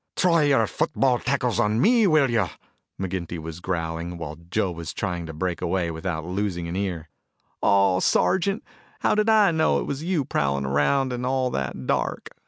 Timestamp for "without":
5.91-6.25